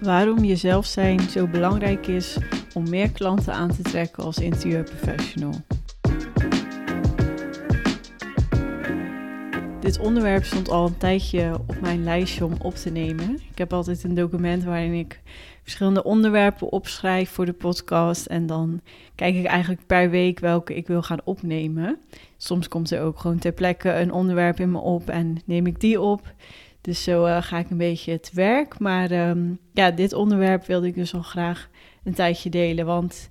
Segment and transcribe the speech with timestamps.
[0.00, 2.36] waarom jezelf zijn zo belangrijk is
[2.74, 5.54] om meer klanten aan te trekken als interieurprofessional.
[9.80, 13.34] Dit onderwerp stond al een tijdje op mijn lijstje om op te nemen.
[13.50, 15.20] Ik heb altijd een document waarin ik
[15.62, 18.26] verschillende onderwerpen opschrijf voor de podcast.
[18.26, 18.80] En dan
[19.14, 21.98] kijk ik eigenlijk per week welke ik wil gaan opnemen.
[22.36, 25.80] Soms komt er ook gewoon ter plekke een onderwerp in me op en neem ik
[25.80, 26.34] die op.
[26.86, 28.78] Dus zo uh, ga ik een beetje te werk.
[28.78, 31.68] Maar um, ja, dit onderwerp wilde ik dus al graag
[32.04, 32.86] een tijdje delen.
[32.86, 33.28] Want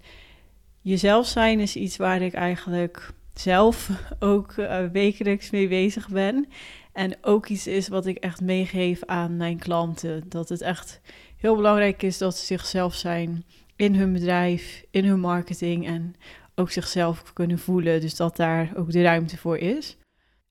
[0.82, 3.90] jezelf zijn is iets waar ik eigenlijk zelf
[4.20, 6.48] ook uh, wekelijks mee bezig ben.
[6.94, 10.24] En ook iets is wat ik echt meegeef aan mijn klanten.
[10.30, 11.02] Dat het echt
[11.38, 13.44] heel belangrijk is dat ze zichzelf zijn
[13.76, 16.16] in hun bedrijf, in hun marketing en
[16.56, 18.02] ook zichzelf kunnen voelen.
[18.02, 19.98] Dus dat daar ook de ruimte voor is.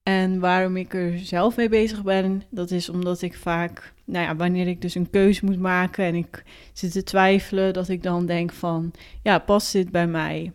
[0.04, 4.36] En waarom ik er zelf mee bezig ben, dat is omdat ik vaak, nou ja,
[4.36, 8.26] wanneer ik dus een keuze moet maken en ik zit te twijfelen, dat ik dan
[8.26, 10.52] denk van, ja, past dit bij mij?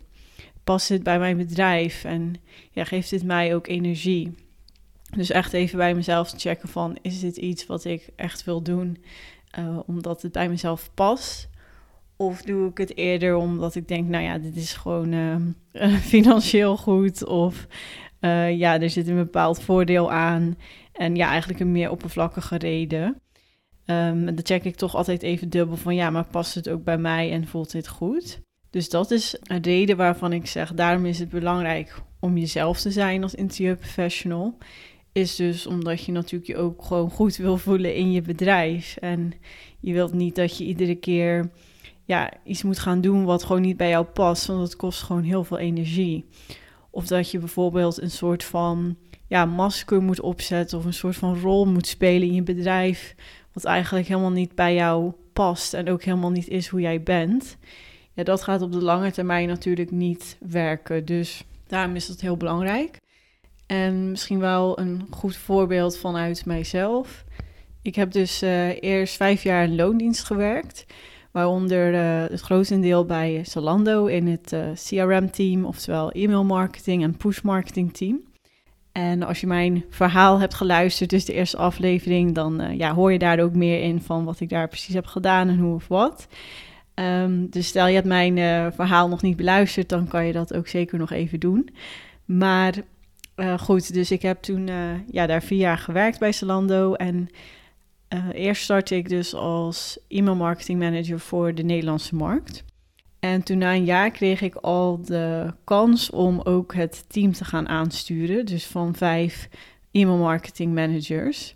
[0.63, 2.03] Past dit bij mijn bedrijf?
[2.03, 2.35] En
[2.71, 4.35] ja, geeft dit mij ook energie?
[5.15, 8.97] Dus echt even bij mezelf checken van, is dit iets wat ik echt wil doen,
[9.59, 11.49] uh, omdat het bij mezelf past?
[12.15, 15.35] Of doe ik het eerder omdat ik denk, nou ja, dit is gewoon uh,
[16.13, 17.67] financieel goed of
[18.21, 20.57] uh, ja, er zit een bepaald voordeel aan.
[20.91, 23.21] En ja, eigenlijk een meer oppervlakkige reden.
[23.85, 26.97] Um, dan check ik toch altijd even dubbel van ja, maar past het ook bij
[26.97, 28.41] mij en voelt dit goed?
[28.69, 32.91] Dus dat is een reden waarvan ik zeg, daarom is het belangrijk om jezelf te
[32.91, 34.57] zijn als interieurprofessional.
[35.11, 38.97] Is dus omdat je natuurlijk je ook gewoon goed wil voelen in je bedrijf.
[38.97, 39.33] En
[39.79, 41.49] je wilt niet dat je iedere keer
[42.05, 45.23] ja, iets moet gaan doen wat gewoon niet bij jou past, want dat kost gewoon
[45.23, 46.25] heel veel energie.
[46.89, 51.39] Of dat je bijvoorbeeld een soort van ja, masker moet opzetten of een soort van
[51.39, 53.15] rol moet spelen in je bedrijf,
[53.53, 57.57] wat eigenlijk helemaal niet bij jou past en ook helemaal niet is hoe jij bent.
[58.13, 61.05] Ja, dat gaat op de lange termijn natuurlijk niet werken.
[61.05, 62.97] Dus daarom is dat heel belangrijk.
[63.65, 67.23] En misschien wel een goed voorbeeld vanuit mijzelf.
[67.81, 70.85] Ik heb dus uh, eerst vijf jaar in loondienst gewerkt.
[71.31, 77.41] Waaronder uh, het grotendeel bij Zalando in het eh, CRM-team, oftewel e-mail marketing en push
[77.41, 78.19] marketing team.
[78.91, 83.11] En als je mijn verhaal hebt geluisterd, dus de eerste aflevering, dan uh, ja, hoor
[83.11, 85.87] je daar ook meer in van wat ik daar precies heb gedaan en hoe of
[85.87, 86.27] wat.
[86.95, 90.67] Um, dus stel je hebt mijn verhaal nog niet beluisterd, dan kan je dat ook
[90.67, 91.69] zeker nog even doen.
[92.25, 92.73] Maar
[93.57, 94.69] goed, dus ik heb toen
[95.11, 97.29] ja, daar vier jaar gewerkt bij Zalando en
[98.13, 102.63] uh, eerst startte ik dus als e-mail marketing manager voor de Nederlandse markt.
[103.19, 107.45] En toen na een jaar kreeg ik al de kans om ook het team te
[107.45, 108.45] gaan aansturen.
[108.45, 109.49] Dus van vijf
[109.91, 111.55] e-mail marketing managers.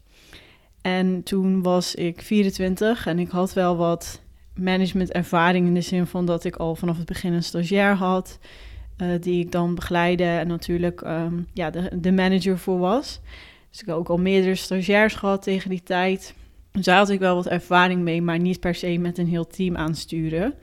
[0.81, 4.21] En toen was ik 24 en ik had wel wat
[4.55, 8.39] management ervaring in de zin van dat ik al vanaf het begin een stagiair had.
[8.97, 13.19] Uh, die ik dan begeleide en natuurlijk um, ja, de, de manager voor was.
[13.69, 16.33] Dus ik heb ook al meerdere stagiairs gehad tegen die tijd.
[16.73, 19.47] Dus daar had ik wel wat ervaring mee, maar niet per se met een heel
[19.47, 20.53] team aansturen.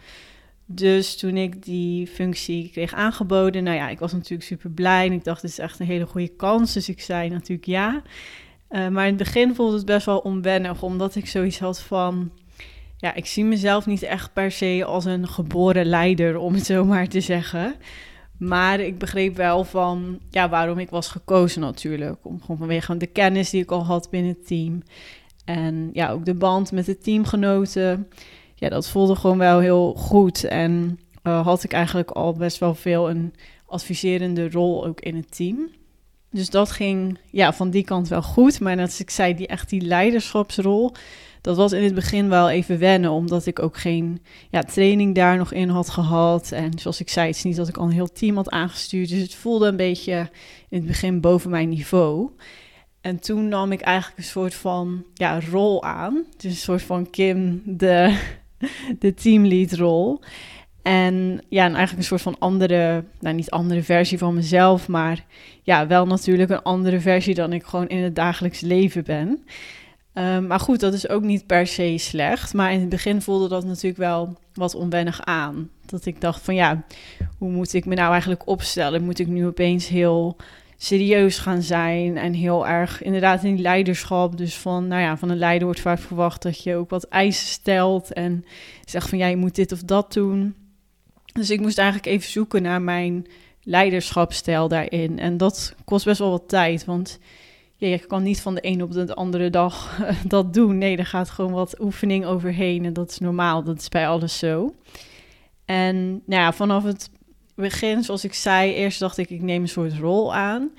[0.67, 5.13] Dus toen ik die functie kreeg aangeboden, nou ja, ik was natuurlijk super blij en
[5.13, 6.73] ik dacht, dit is echt een hele goede kans.
[6.73, 8.03] Dus ik zei natuurlijk ja.
[8.71, 12.31] Uh, maar in het begin voelde het best wel onwennig, omdat ik zoiets had van,
[12.97, 16.85] ja, ik zie mezelf niet echt per se als een geboren leider, om het zo
[16.85, 17.75] maar te zeggen.
[18.39, 22.19] Maar ik begreep wel van, ja, waarom ik was gekozen natuurlijk.
[22.23, 24.83] Om, gewoon vanwege de kennis die ik al had binnen het team.
[25.45, 28.09] En ja, ook de band met de teamgenoten.
[28.55, 30.45] Ja, dat voelde gewoon wel heel goed.
[30.45, 33.35] En uh, had ik eigenlijk al best wel veel een
[33.67, 35.69] adviserende rol ook in het team.
[36.31, 38.61] Dus dat ging ja, van die kant wel goed.
[38.61, 40.93] Maar net ik zei, die, echt die leiderschapsrol,
[41.41, 43.11] dat was in het begin wel even wennen.
[43.11, 46.53] Omdat ik ook geen ja, training daar nog in had gehad.
[46.53, 49.09] En zoals ik zei, het is niet dat ik al een heel team had aangestuurd.
[49.09, 50.31] Dus het voelde een beetje
[50.69, 52.31] in het begin boven mijn niveau.
[53.01, 56.25] En toen nam ik eigenlijk een soort van ja, rol aan.
[56.37, 58.19] Dus een soort van Kim, de,
[58.99, 60.21] de teamlead rol.
[60.83, 65.25] En ja, en eigenlijk een soort van andere, nou niet andere versie van mezelf, maar
[65.63, 69.45] ja, wel natuurlijk een andere versie dan ik gewoon in het dagelijks leven ben.
[70.15, 72.55] Um, maar goed, dat is ook niet per se slecht.
[72.55, 75.71] Maar in het begin voelde dat natuurlijk wel wat onwennig aan.
[75.87, 76.85] Dat ik dacht van ja,
[77.39, 79.05] hoe moet ik me nou eigenlijk opstellen?
[79.05, 80.37] Moet ik nu opeens heel
[80.83, 84.37] serieus gaan zijn en heel erg inderdaad in leiderschap.
[84.37, 87.47] Dus van, nou ja, van een leider wordt vaak verwacht dat je ook wat eisen
[87.47, 88.45] stelt en
[88.85, 90.55] zegt van ja, moet dit of dat doen.
[91.33, 93.27] Dus ik moest eigenlijk even zoeken naar mijn
[93.63, 95.19] leiderschapstijl daarin.
[95.19, 97.19] En dat kost best wel wat tijd, want
[97.77, 100.79] je kan niet van de een op de andere dag dat doen.
[100.79, 103.63] Nee, er gaat gewoon wat oefening overheen en dat is normaal.
[103.63, 104.75] Dat is bij alles zo.
[105.65, 107.11] En nou ja, vanaf het
[107.61, 110.71] begin, zoals ik zei, eerst dacht ik, ik neem een soort rol aan.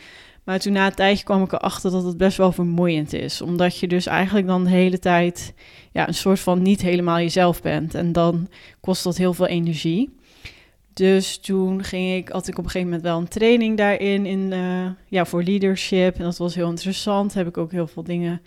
[0.43, 3.41] Maar toen na een tijdje kwam ik erachter dat het best wel vermoeiend is.
[3.41, 5.53] Omdat je dus eigenlijk dan de hele tijd
[5.91, 7.95] ja, een soort van niet helemaal jezelf bent.
[7.95, 8.47] En dan
[8.79, 10.15] kost dat heel veel energie.
[10.93, 14.51] Dus toen ging ik, had ik op een gegeven moment wel een training daarin in,
[14.51, 16.17] uh, ja, voor leadership.
[16.17, 17.33] En dat was heel interessant.
[17.33, 18.41] Heb ik ook heel veel dingen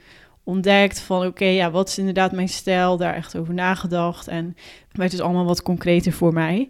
[0.44, 2.96] ontdekt van oké, ja, wat is inderdaad mijn stijl?
[2.96, 4.28] Daar echt over nagedacht.
[4.28, 4.56] En
[4.92, 6.69] werd dus allemaal wat concreter voor mij.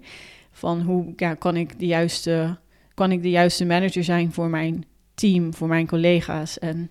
[0.56, 2.58] Van hoe ja, kan, ik de juiste,
[2.94, 4.84] kan ik de juiste manager zijn voor mijn
[5.14, 6.58] team, voor mijn collega's.
[6.58, 6.90] En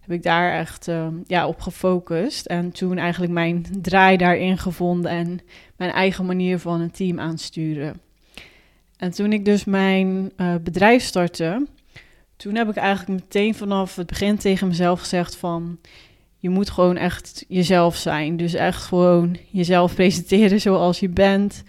[0.00, 2.46] heb ik daar echt uh, ja, op gefocust.
[2.46, 5.40] En toen eigenlijk mijn draai daarin gevonden en
[5.76, 8.00] mijn eigen manier van een team aansturen.
[8.96, 11.66] En toen ik dus mijn uh, bedrijf startte,
[12.36, 15.78] toen heb ik eigenlijk meteen vanaf het begin tegen mezelf gezegd van...
[16.38, 18.36] Je moet gewoon echt jezelf zijn.
[18.36, 21.62] Dus echt gewoon jezelf presenteren zoals je bent.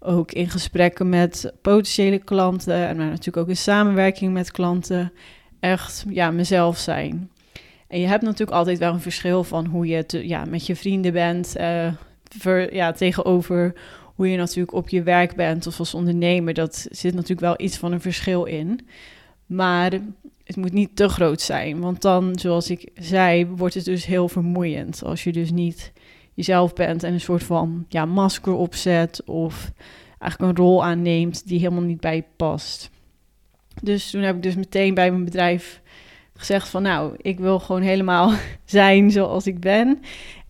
[0.00, 5.12] Ook in gesprekken met potentiële klanten en maar natuurlijk ook in samenwerking met klanten.
[5.60, 7.30] Echt ja, mezelf zijn.
[7.88, 10.76] En je hebt natuurlijk altijd wel een verschil van hoe je te, ja, met je
[10.76, 11.54] vrienden bent.
[11.56, 11.92] Uh,
[12.38, 13.74] ver, ja, tegenover
[14.14, 16.54] hoe je natuurlijk op je werk bent of als ondernemer.
[16.54, 18.80] Dat zit natuurlijk wel iets van een verschil in.
[19.46, 19.92] Maar
[20.44, 21.80] het moet niet te groot zijn.
[21.80, 25.04] Want dan, zoals ik zei, wordt het dus heel vermoeiend.
[25.04, 25.92] Als je dus niet
[26.38, 29.22] jezelf bent en een soort van ja, masker opzet.
[29.24, 29.72] Of
[30.18, 32.90] eigenlijk een rol aanneemt die helemaal niet bij je past.
[33.82, 35.80] Dus toen heb ik dus meteen bij mijn bedrijf
[36.34, 38.32] gezegd van nou, ik wil gewoon helemaal
[38.64, 40.00] zijn zoals ik ben.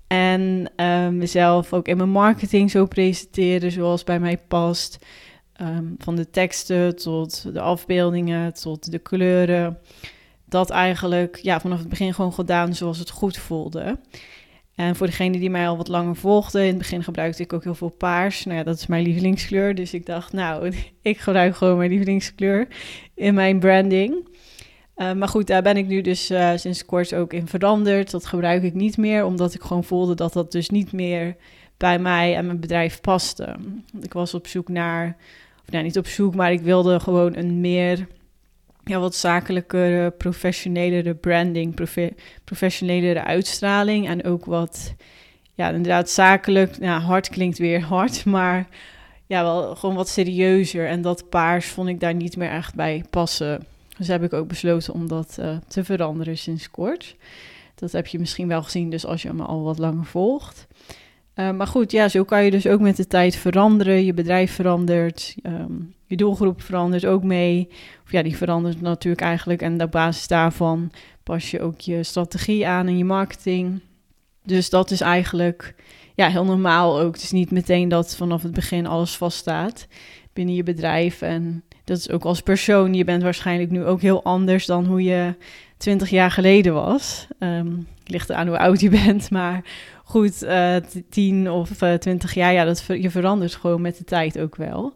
[0.07, 4.99] En uh, mezelf ook in mijn marketing zo presenteren zoals bij mij past.
[5.61, 9.79] Um, van de teksten tot de afbeeldingen, tot de kleuren.
[10.45, 13.99] Dat eigenlijk ja, vanaf het begin gewoon gedaan zoals het goed voelde.
[14.79, 17.65] En voor degene die mij al wat langer volgde, in het begin gebruikte ik ook
[17.65, 18.45] heel veel paars.
[18.45, 19.75] Nou ja, dat is mijn lievelingskleur.
[19.75, 20.73] Dus ik dacht, nou,
[21.03, 22.69] ik gebruik gewoon mijn lievelingskleur
[23.15, 24.29] in mijn branding.
[24.97, 28.11] Uh, maar goed, daar ben ik nu dus uh, sinds kort ook in veranderd.
[28.11, 31.37] Dat gebruik ik niet meer, omdat ik gewoon voelde dat dat dus niet meer
[31.77, 33.57] bij mij en mijn bedrijf paste.
[34.01, 35.17] Ik was op zoek naar,
[35.65, 38.07] of nou niet op zoek, maar ik wilde gewoon een meer,
[38.89, 42.13] ja, wat zakelijkere, professionelere branding, profe
[42.45, 44.95] professionelere uitstraling en ook wat,
[45.55, 48.69] ja, inderdaad zakelijk, nou, hard klinkt weer hard, maar
[49.27, 50.87] ja, wel gewoon wat serieuzer.
[50.87, 53.67] En dat paars vond ik daar niet meer echt bij passen.
[53.99, 57.17] Dus heb ik ook besloten om dat uh, te veranderen sinds kort.
[57.75, 60.67] Dat heb je misschien wel gezien, dus als je me al wat langer volgt.
[61.39, 64.05] Uh, maar goed, ja, zo kan je dus ook met de tijd veranderen.
[64.05, 67.69] Je bedrijf verandert, um, je doelgroep verandert ook mee.
[68.05, 69.63] Of ja, die verandert natuurlijk eigenlijk.
[69.63, 70.91] En op basis daarvan
[71.23, 73.81] pas je ook je strategie aan en je marketing.
[74.45, 75.75] Dus dat is eigenlijk
[76.15, 77.13] ja, heel normaal ook.
[77.15, 79.87] Het is niet meteen dat vanaf het begin alles vaststaat
[80.33, 81.23] binnen je bedrijf.
[81.23, 82.95] En dat is ook als persoon.
[82.95, 85.35] Je bent waarschijnlijk nu ook heel anders dan hoe je
[85.77, 87.27] 20 jaar geleden was.
[87.39, 89.65] Um, ligt aan hoe oud je bent, maar
[90.05, 90.77] goed, uh,
[91.11, 94.95] 10 of uh, 20 jaar, ja, dat je verandert gewoon met de tijd ook wel.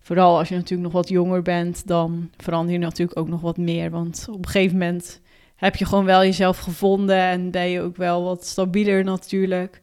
[0.00, 3.56] Vooral als je natuurlijk nog wat jonger bent, dan verander je natuurlijk ook nog wat
[3.56, 3.90] meer.
[3.90, 5.20] Want op een gegeven moment
[5.56, 9.80] heb je gewoon wel jezelf gevonden en ben je ook wel wat stabieler natuurlijk.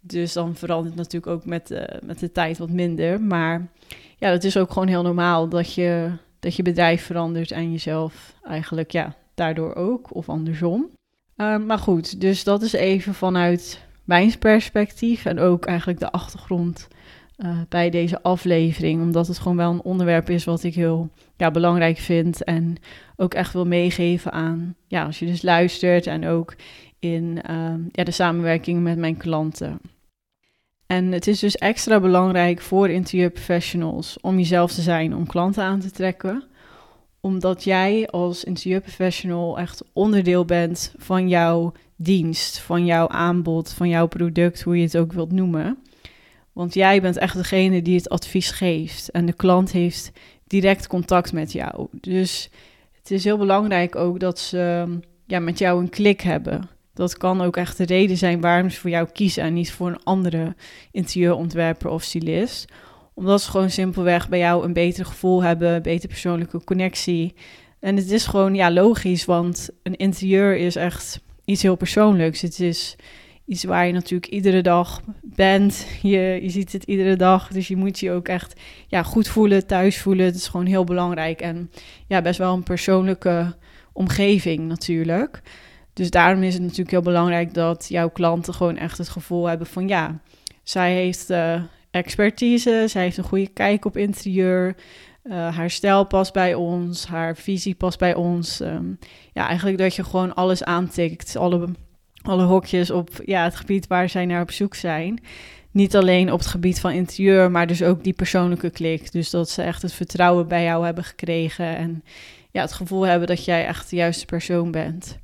[0.00, 3.20] Dus dan verandert het natuurlijk ook met, uh, met de tijd wat minder.
[3.20, 3.68] Maar
[4.16, 8.34] ja, dat is ook gewoon heel normaal dat je, dat je bedrijf verandert en jezelf
[8.42, 10.90] eigenlijk, ja, daardoor ook of andersom.
[11.36, 16.88] Uh, maar goed, dus dat is even vanuit mijn perspectief en ook eigenlijk de achtergrond
[17.38, 21.50] uh, bij deze aflevering, omdat het gewoon wel een onderwerp is wat ik heel ja,
[21.50, 22.76] belangrijk vind en
[23.16, 26.54] ook echt wil meegeven aan, ja, als je dus luistert en ook
[26.98, 29.80] in uh, ja, de samenwerking met mijn klanten.
[30.86, 35.80] En het is dus extra belangrijk voor interieurprofessionals om jezelf te zijn, om klanten aan
[35.80, 36.44] te trekken.
[37.26, 44.06] Omdat jij als interieurprofessional echt onderdeel bent van jouw dienst, van jouw aanbod, van jouw
[44.06, 45.78] product, hoe je het ook wilt noemen.
[46.52, 50.12] Want jij bent echt degene die het advies geeft en de klant heeft
[50.46, 51.86] direct contact met jou.
[51.90, 52.50] Dus
[52.98, 54.86] het is heel belangrijk ook dat ze
[55.24, 56.68] ja, met jou een klik hebben.
[56.94, 59.88] Dat kan ook echt de reden zijn waarom ze voor jou kiezen en niet voor
[59.88, 60.54] een andere
[60.90, 62.72] interieurontwerper of stylist.
[63.16, 67.34] Omdat ze gewoon simpelweg bij jou een beter gevoel hebben, een betere persoonlijke connectie.
[67.80, 72.40] En het is gewoon ja, logisch, want een interieur is echt iets heel persoonlijks.
[72.40, 72.96] Het is
[73.46, 75.86] iets waar je natuurlijk iedere dag bent.
[76.02, 79.66] Je, je ziet het iedere dag, dus je moet je ook echt ja, goed voelen,
[79.66, 80.24] thuis voelen.
[80.24, 81.70] Het is gewoon heel belangrijk en
[82.06, 83.54] ja, best wel een persoonlijke
[83.92, 85.42] omgeving natuurlijk.
[85.92, 89.66] Dus daarom is het natuurlijk heel belangrijk dat jouw klanten gewoon echt het gevoel hebben
[89.66, 90.20] van ja,
[90.62, 94.76] zij heeft uh, expertise, zij heeft een goede kijk op interieur,
[95.24, 98.60] uh, haar stijl past bij ons, haar visie past bij ons.
[98.60, 98.86] Ehm,
[99.32, 101.68] ja, eigenlijk dat je gewoon alles aantikt, alle,
[102.22, 105.20] alle hokjes op ja, het gebied waar zij naar op zoek zijn.
[105.70, 109.12] Niet alleen op het gebied van interieur, maar dus ook die persoonlijke klik.
[109.12, 112.02] Dus dat ze echt het vertrouwen bij jou hebben gekregen en
[112.50, 115.18] ja, het gevoel hebben dat jij echt de juiste persoon bent.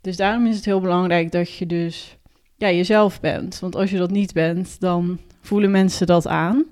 [0.00, 2.16] Dus daarom is het heel belangrijk dat je dus
[2.56, 3.58] ja, jezelf bent.
[3.58, 6.64] Want als je dat niet bent, dan voelen mensen dat aan.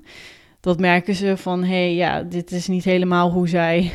[0.60, 3.92] Dat merken ze van, hé, hey, ja, dit is niet helemaal hoe zij,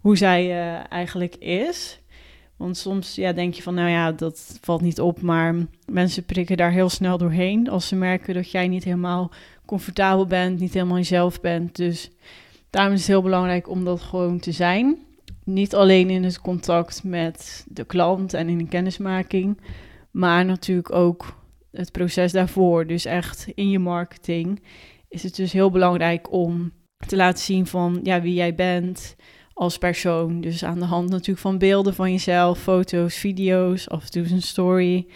[0.00, 2.00] hoe zij uh, eigenlijk is.
[2.56, 5.54] Want soms ja, denk je van, nou ja, dat valt niet op, maar
[5.86, 9.30] mensen prikken daar heel snel doorheen als ze merken dat jij niet helemaal
[9.66, 11.76] comfortabel bent, niet helemaal jezelf bent.
[11.76, 12.10] Dus
[12.70, 14.98] daarom is het heel belangrijk om dat gewoon te zijn.
[15.44, 19.60] Niet alleen in het contact met de klant en in de kennismaking,
[20.10, 21.43] maar natuurlijk ook
[21.74, 22.86] het proces daarvoor.
[22.86, 24.62] Dus echt in je marketing
[25.08, 26.72] is het dus heel belangrijk om
[27.06, 29.16] te laten zien van ja, wie jij bent
[29.52, 30.40] als persoon.
[30.40, 34.42] Dus aan de hand natuurlijk van beelden van jezelf, foto's, video's, af en toe een
[34.42, 35.06] story.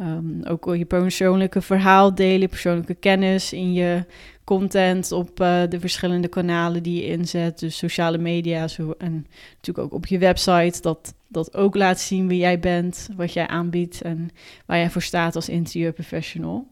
[0.00, 4.04] Um, ook je persoonlijke verhaal delen, persoonlijke kennis in je
[4.44, 7.58] content op uh, de verschillende kanalen die je inzet.
[7.58, 10.80] Dus sociale media zo, en natuurlijk ook op je website.
[10.80, 14.30] Dat dat ook laat zien wie jij bent, wat jij aanbiedt en
[14.66, 16.66] waar jij voor staat als interieurprofessional.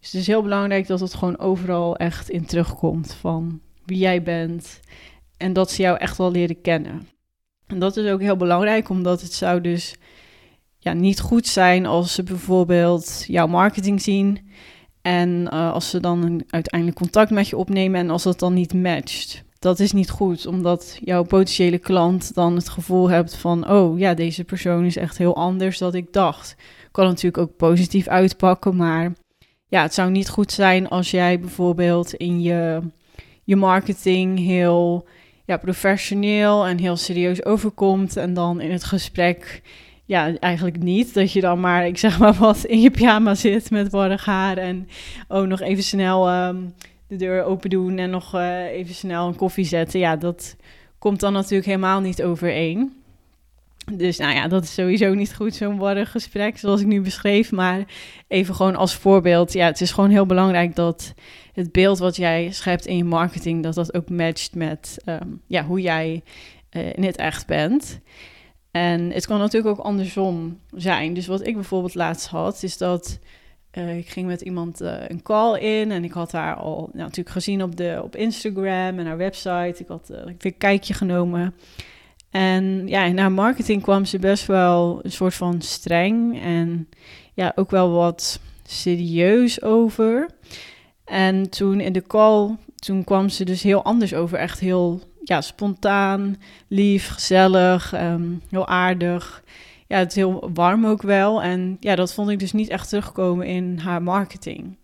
[0.00, 4.22] Dus het is heel belangrijk dat het gewoon overal echt in terugkomt van wie jij
[4.22, 4.80] bent
[5.36, 7.08] en dat ze jou echt wel leren kennen.
[7.66, 9.94] En dat is ook heel belangrijk, omdat het zou dus
[10.84, 14.50] ja, niet goed zijn als ze bijvoorbeeld jouw marketing zien
[15.02, 18.74] en uh, als ze dan uiteindelijk contact met je opnemen en als dat dan niet
[18.74, 19.44] matcht.
[19.58, 24.14] Dat is niet goed, omdat jouw potentiële klant dan het gevoel hebt van: oh ja,
[24.14, 26.56] deze persoon is echt heel anders dan ik dacht.
[26.90, 29.12] Kan natuurlijk ook positief uitpakken, maar
[29.68, 32.80] ja, het zou niet goed zijn als jij bijvoorbeeld in je,
[33.44, 35.06] je marketing heel
[35.44, 39.62] ja, professioneel en heel serieus overkomt en dan in het gesprek
[40.04, 41.14] ja, eigenlijk niet.
[41.14, 44.56] Dat je dan maar, ik zeg maar wat, in je pyjama zit met warrig haar
[44.56, 44.88] en
[45.28, 46.56] oh, nog even snel ehm,
[47.06, 50.00] de deur open doen en nog uh, even snel een koffie zetten.
[50.00, 50.56] Ja, dat
[50.98, 53.02] komt dan natuurlijk helemaal niet overeen.
[53.92, 57.52] Dus nou ja, dat is sowieso niet goed, zo'n warrig gesprek zoals ik nu beschreef.
[57.52, 57.84] Maar
[58.28, 59.52] even gewoon als voorbeeld.
[59.52, 61.14] Ja, het is gewoon heel belangrijk dat
[61.52, 65.64] het beeld wat jij schept in je marketing, dat dat ook matcht met um, ja,
[65.64, 66.22] hoe jij
[66.70, 68.00] uh, in het echt bent.
[68.74, 71.14] En het kan natuurlijk ook andersom zijn.
[71.14, 73.18] Dus wat ik bijvoorbeeld laatst had, is dat
[73.72, 76.90] uh, ik ging met iemand uh, een call in en ik had haar al nou,
[76.92, 79.74] natuurlijk gezien op, de, op Instagram en haar website.
[79.78, 81.54] Ik had uh, een kijkje genomen.
[82.30, 86.88] En ja, in haar marketing kwam ze best wel een soort van streng en
[87.34, 90.30] ja, ook wel wat serieus over.
[91.04, 94.38] En toen in de call, toen kwam ze dus heel anders over.
[94.38, 96.36] Echt heel ja, spontaan,
[96.68, 99.42] lief, gezellig, um, heel aardig.
[99.86, 101.42] Ja, het is heel warm ook wel.
[101.42, 104.76] En ja, dat vond ik dus niet echt terugkomen in haar marketing.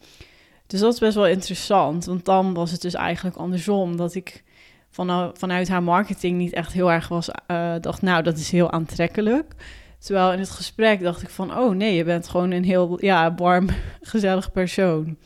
[0.67, 3.97] Dus dat is best wel interessant, want dan was het dus eigenlijk andersom.
[3.97, 4.43] Dat ik
[4.91, 8.71] van, vanuit haar marketing niet echt heel erg was, uh, dacht, nou, dat is heel
[8.71, 9.55] aantrekkelijk.
[9.99, 13.35] Terwijl in het gesprek dacht ik van, oh nee, je bent gewoon een heel ja,
[13.35, 13.69] warm,
[14.01, 15.17] gezellig persoon.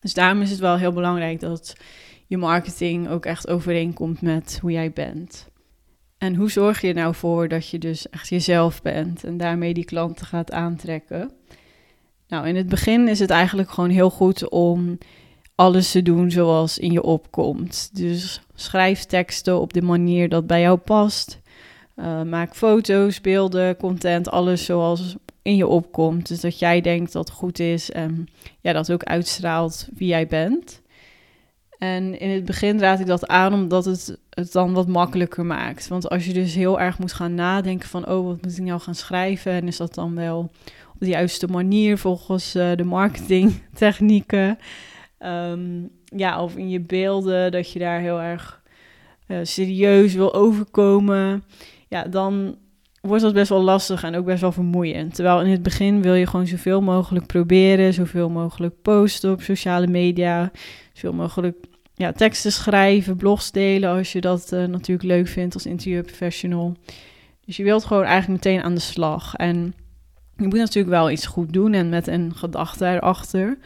[0.00, 1.74] Dus daarom is het wel heel belangrijk dat
[2.26, 5.48] je marketing ook echt overeenkomt met hoe jij bent.
[6.18, 9.84] En hoe zorg je nou voor dat je dus echt jezelf bent en daarmee die
[9.84, 11.30] klanten gaat aantrekken?
[12.28, 14.98] Nou, in het begin is het eigenlijk gewoon heel goed om
[15.54, 17.90] alles te doen zoals in je opkomt.
[17.92, 21.40] Dus schrijf teksten op de manier dat bij jou past.
[21.96, 26.28] Uh, maak foto's, beelden, content, alles zoals in je opkomt.
[26.28, 28.26] Dus dat jij denkt dat het goed is en
[28.60, 30.82] ja, dat ook uitstraalt wie jij bent.
[31.78, 35.88] En in het begin raad ik dat aan omdat het het dan wat makkelijker maakt.
[35.88, 38.80] Want als je dus heel erg moet gaan nadenken van, oh, wat moet ik nou
[38.80, 39.52] gaan schrijven?
[39.52, 40.38] En is dat dan wel
[40.94, 44.58] op de juiste manier volgens uh, de marketingtechnieken?
[45.18, 48.62] Um, ja, of in je beelden, dat je daar heel erg
[49.28, 51.44] uh, serieus wil overkomen.
[51.88, 52.56] Ja, dan
[53.06, 55.14] wordt dat best wel lastig en ook best wel vermoeiend.
[55.14, 59.86] Terwijl in het begin wil je gewoon zoveel mogelijk proberen, zoveel mogelijk posten op sociale
[59.86, 60.50] media,
[60.92, 61.56] zoveel mogelijk
[61.94, 66.76] ja, teksten schrijven, blogs delen als je dat uh, natuurlijk leuk vindt als interieurprofessional.
[67.44, 69.34] Dus je wilt gewoon eigenlijk meteen aan de slag.
[69.34, 69.74] En
[70.36, 73.58] je moet natuurlijk wel iets goed doen en met een gedachte erachter.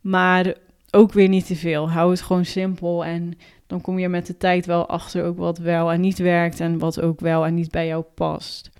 [0.00, 0.54] Maar
[0.90, 1.90] ook weer niet te veel.
[1.90, 5.58] Hou het gewoon simpel en dan kom je met de tijd wel achter ook wat
[5.58, 8.70] wel en niet werkt en wat ook wel en niet bij jou past.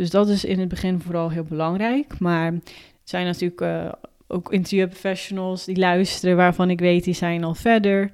[0.00, 2.18] Dus dat is in het begin vooral heel belangrijk.
[2.18, 2.60] Maar er
[3.04, 3.92] zijn natuurlijk uh,
[4.26, 8.10] ook interieurprofessionals die luisteren, waarvan ik weet die zijn al verder.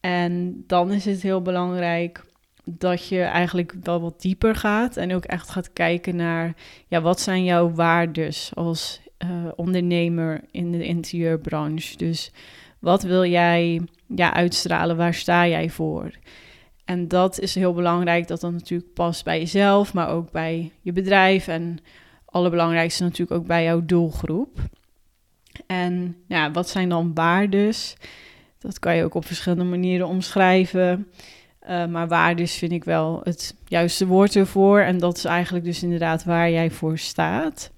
[0.00, 2.24] En dan is het heel belangrijk
[2.64, 6.54] dat je eigenlijk wel wat dieper gaat en ook echt gaat kijken naar,
[6.88, 11.96] ja, wat zijn jouw waardes als uh, ondernemer in de interieurbranche?
[11.96, 12.32] Dus
[12.78, 14.96] wat wil jij ja, uitstralen?
[14.96, 16.10] Waar sta jij voor?
[16.92, 20.92] En dat is heel belangrijk dat dat natuurlijk past bij jezelf, maar ook bij je
[20.92, 21.78] bedrijf en
[22.24, 24.58] allerbelangrijkste natuurlijk ook bij jouw doelgroep.
[25.66, 27.96] En ja, wat zijn dan waardes?
[28.58, 31.08] Dat kan je ook op verschillende manieren omschrijven.
[31.68, 34.80] Uh, maar waardes vind ik wel het juiste woord ervoor.
[34.80, 37.70] En dat is eigenlijk dus inderdaad waar jij voor staat.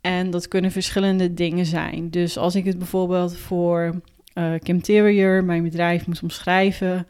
[0.00, 2.10] En dat kunnen verschillende dingen zijn.
[2.10, 4.00] Dus als ik het bijvoorbeeld voor
[4.34, 7.06] uh, Kim Terrier, mijn bedrijf, moet omschrijven,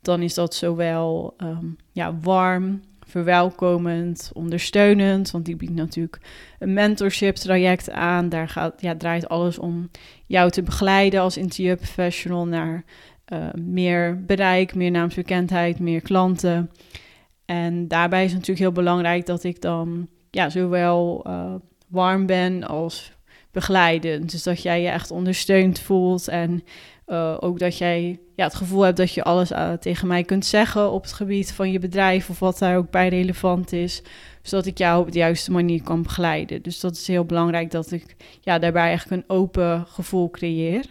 [0.00, 5.30] dan is dat zowel um, ja, warm, verwelkomend, ondersteunend.
[5.30, 6.20] Want die biedt natuurlijk
[6.58, 8.28] een mentorship traject aan.
[8.28, 9.90] Daar gaat, ja, draait alles om
[10.26, 12.84] jou te begeleiden als interieurprofessional naar
[13.32, 16.70] uh, meer bereik, meer naamsbekendheid, meer klanten.
[17.44, 21.54] En daarbij is het natuurlijk heel belangrijk dat ik dan ja, zowel uh,
[21.88, 23.12] warm ben als
[23.50, 24.30] begeleidend.
[24.30, 26.62] Dus dat jij je echt ondersteund voelt en
[27.08, 30.46] uh, ook dat jij ja, het gevoel hebt dat je alles uh, tegen mij kunt
[30.46, 34.02] zeggen op het gebied van je bedrijf of wat daar ook bij relevant is,
[34.42, 36.62] zodat ik jou op de juiste manier kan begeleiden.
[36.62, 40.84] Dus dat is heel belangrijk dat ik ja, daarbij eigenlijk een open gevoel creëer.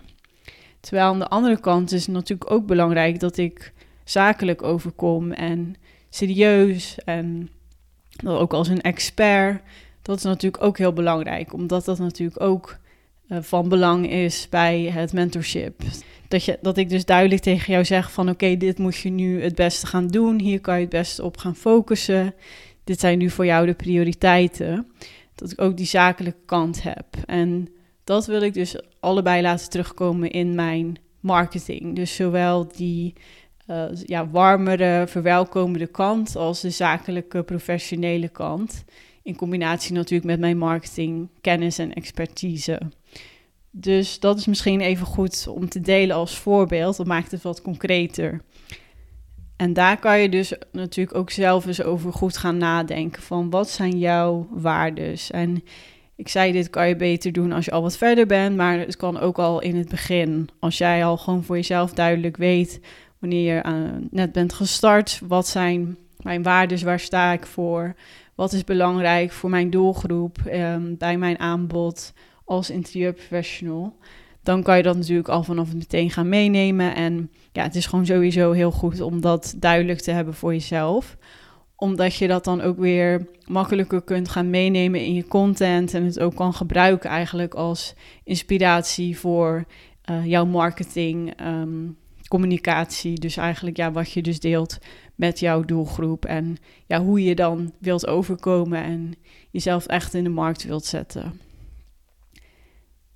[0.79, 5.75] Terwijl aan de andere kant is het natuurlijk ook belangrijk dat ik zakelijk overkom en
[6.09, 7.49] serieus en
[8.25, 9.61] ook als een expert.
[10.01, 12.77] Dat is natuurlijk ook heel belangrijk, omdat dat natuurlijk ook
[13.29, 15.81] van belang is bij het mentorship.
[16.27, 19.41] Dat, je, dat ik dus duidelijk tegen jou zeg van oké, dit moet je nu
[19.43, 20.39] het beste gaan doen.
[20.39, 22.33] Hier kan je het beste op gaan focussen.
[22.83, 24.91] Dit zijn nu voor jou de prioriteiten.
[25.35, 27.05] Dat ik ook die zakelijke kant heb.
[27.25, 27.67] En
[28.03, 31.95] dat wil ik dus allebei laten terugkomen in mijn marketing.
[31.95, 33.13] Dus zowel die
[33.67, 38.83] uh, ja, warmere, verwelkomende kant als de zakelijke, professionele kant.
[39.23, 42.81] In combinatie natuurlijk met mijn marketing, kennis en expertise.
[43.71, 46.97] Dus dat is misschien even goed om te delen als voorbeeld.
[46.97, 48.41] Dat maakt het wat concreter.
[49.55, 53.21] En daar kan je dus natuurlijk ook zelf eens over goed gaan nadenken.
[53.21, 55.31] Van wat zijn jouw waardes?
[55.31, 55.63] En
[56.15, 58.55] ik zei, dit kan je beter doen als je al wat verder bent.
[58.55, 60.49] Maar het kan ook al in het begin.
[60.59, 62.79] Als jij al gewoon voor jezelf duidelijk weet
[63.19, 65.21] wanneer je uh, net bent gestart.
[65.27, 66.81] Wat zijn mijn waardes?
[66.81, 67.95] Waar sta ik voor?
[68.35, 72.13] Wat is belangrijk voor mijn doelgroep um, bij mijn aanbod
[72.45, 73.95] als interieurprofessional?
[74.43, 76.95] Dan kan je dat natuurlijk al vanaf meteen gaan meenemen.
[76.95, 81.17] En ja, het is gewoon sowieso heel goed om dat duidelijk te hebben voor jezelf
[81.77, 86.19] omdat je dat dan ook weer makkelijker kunt gaan meenemen in je content en het
[86.19, 89.65] ook kan gebruiken eigenlijk als inspiratie voor
[90.09, 93.19] uh, jouw marketing, um, communicatie.
[93.19, 94.77] Dus eigenlijk ja, wat je dus deelt
[95.15, 99.13] met jouw doelgroep en ja, hoe je dan wilt overkomen en
[99.51, 101.39] jezelf echt in de markt wilt zetten.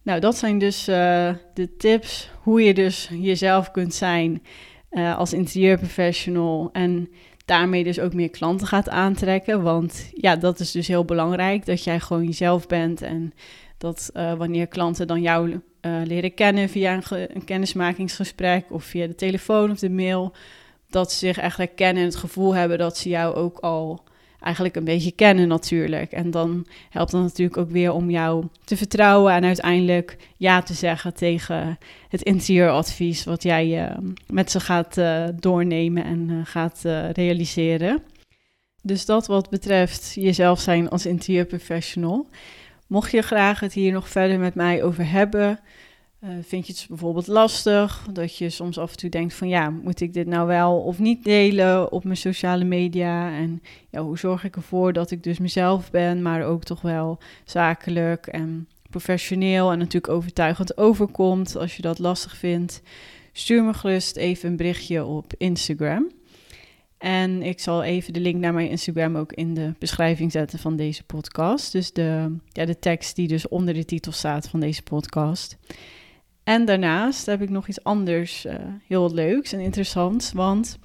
[0.03, 4.43] Nou, dat zijn dus uh, de tips hoe je dus jezelf kunt zijn
[4.91, 7.09] uh, als interieurprofessional en
[7.45, 9.61] daarmee dus ook meer klanten gaat aantrekken.
[9.61, 13.33] Want ja, dat is dus heel belangrijk, dat jij gewoon jezelf bent en
[13.77, 19.15] dat uh, wanneer klanten dan jou leren kennen via een, een kennismakingsgesprek of via de
[19.15, 20.33] telefoon of de mail,
[20.89, 24.03] dat ze zich echt herkennen en het gevoel hebben dat ze jou ook al
[24.41, 26.11] eigenlijk een beetje kennen natuurlijk.
[26.11, 30.73] En dan helpt het natuurlijk ook weer om jou te vertrouwen en uiteindelijk ja te
[30.73, 31.77] zeggen tegen
[32.09, 36.81] het interieuradvies wat jij uh, met ze gaat uh, doornemen en uh, gaat
[37.13, 38.03] realiseren.
[38.83, 42.27] Dus dat wat betreft jezelf zijn als interieurprofessional.
[42.91, 45.59] Mocht je graag het hier nog verder met mij over hebben,
[46.23, 49.69] uh, vind je het bijvoorbeeld lastig dat je soms af en toe denkt van ja,
[49.69, 53.31] moet ik dit nou wel of niet delen op mijn sociale media?
[53.31, 57.19] En ja, hoe zorg ik ervoor dat ik dus mezelf ben, maar ook toch wel
[57.43, 61.55] zakelijk en professioneel en natuurlijk overtuigend overkomt.
[61.55, 62.81] Als je dat lastig vindt,
[63.31, 66.11] stuur me gerust even een berichtje op Instagram.
[67.01, 70.75] En ik zal even de link naar mijn Instagram ook in de beschrijving zetten van
[70.75, 71.71] deze podcast.
[71.71, 75.57] Dus de, ja, de tekst die dus onder de titel staat van deze podcast.
[76.43, 78.53] En daarnaast heb ik nog iets anders uh,
[78.87, 80.31] heel leuks en interessants.
[80.31, 80.79] Want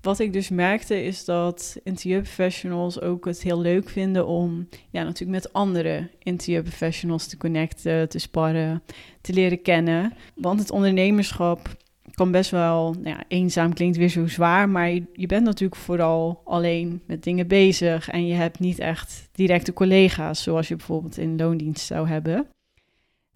[0.00, 5.42] wat ik dus merkte is dat interieurprofessionals ook het heel leuk vinden om ja, natuurlijk
[5.42, 8.82] met andere interieurprofessionals te connecten, te sparren,
[9.20, 10.12] te leren kennen.
[10.34, 11.76] Want het ondernemerschap
[12.18, 16.40] kan best wel, nou ja, eenzaam klinkt weer zo zwaar, maar je, bent natuurlijk vooral
[16.44, 21.36] alleen met dingen bezig en je hebt niet echt directe collega's zoals je bijvoorbeeld in
[21.36, 22.46] loondienst zou hebben.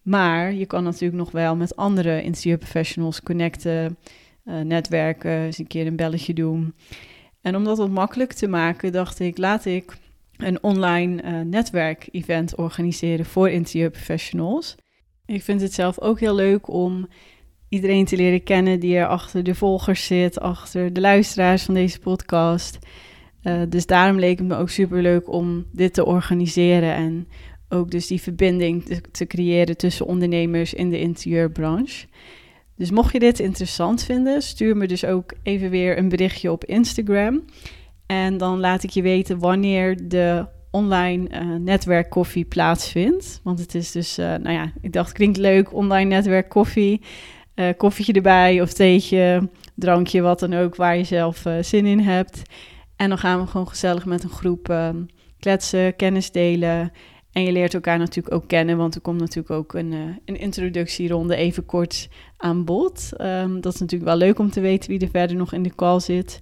[0.02, 3.96] Maar je kan natuurlijk nog wel met andere interieurprofessionals connecten,
[4.44, 6.74] uh, netwerken, eens een keer een belletje doen.
[7.40, 9.96] En om dat wat makkelijk te maken, dacht ik, laat ik
[10.36, 14.74] een online uh, netwerkevent organiseren voor interieurprofessionals.
[15.26, 17.08] Ik vind het zelf ook heel leuk om
[17.72, 21.98] iedereen te leren kennen die er achter de volgers zit, achter de luisteraars van deze
[21.98, 22.78] podcast.
[23.42, 27.28] Uh, dus daarom leek het me ook super leuk om dit te organiseren en
[27.68, 32.06] ook dus die verbinding te, creëren tussen ondernemers in de interieurbranche.
[32.76, 36.64] Dus mocht je dit interessant vinden, stuur me dus ook even weer een berichtje op
[36.64, 37.44] Instagram.
[38.06, 43.40] En dan laat ik je weten wanneer de online uh, netwerkkoffie plaatsvindt.
[43.42, 47.00] Want het is dus, uh, nou ja, ik dacht klinkt leuk, online netwerkkoffie.
[47.54, 52.42] Uh, koffietje erbij of theetje, drankje, wat dan ook, waar je zelf zin in hebt.
[52.96, 55.02] En dan gaan we gewoon gezellig met een groep ehm,
[55.38, 56.92] kletsen, kennis delen.
[57.32, 59.92] En je leert elkaar natuurlijk ook kennen, want er komt natuurlijk ook een,
[60.24, 63.08] een introductieronde even kort aan bod.
[63.20, 65.74] Um, dat is natuurlijk wel leuk om te weten wie er verder nog in de
[65.74, 66.40] call zit.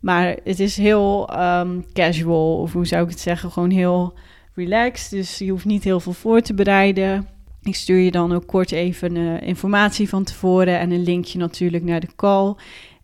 [0.00, 4.18] Maar het is heel um, casual, of hoe zou ik het zeggen, gewoon heel
[4.54, 5.10] relaxed.
[5.10, 7.28] Dus je hoeft niet heel veel voor te bereiden.
[7.62, 11.84] Ik stuur je dan ook kort even uh, informatie van tevoren en een linkje natuurlijk
[11.84, 12.54] naar de call.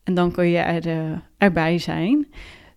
[0.05, 2.27] En dan kun je er, uh, erbij zijn.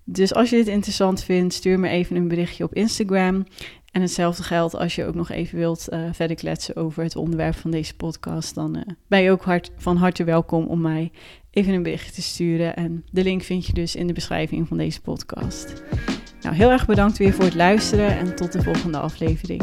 [0.04, 3.46] Dus als je dit interessant vindt, stuur me even een berichtje op Instagram.
[3.92, 7.56] En hetzelfde geldt als je ook nog even wilt uh, verder kletsen over het onderwerp
[7.56, 8.56] van deze podcast.
[8.56, 9.44] Dan ben je ook
[9.78, 11.12] van harte welkom om mij
[11.52, 12.76] even een bericht te sturen.
[12.76, 15.84] En de link vind je dus in de beschrijving van deze podcast.
[16.42, 19.62] Nou, heel erg bedankt weer voor het luisteren en tot de volgende aflevering.